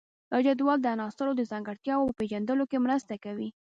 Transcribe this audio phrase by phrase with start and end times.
[0.31, 3.49] دا جدول د عناصرو د ځانګړتیاوو په پیژندلو کې مرسته کوي.